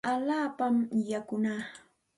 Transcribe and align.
Allaapami 0.11 0.85
yakunaa. 1.11 1.61